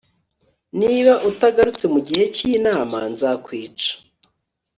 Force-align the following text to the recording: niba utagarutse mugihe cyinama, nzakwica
niba 0.79 1.13
utagarutse 1.29 1.85
mugihe 1.93 2.23
cyinama, 2.35 2.99
nzakwica 3.13 3.91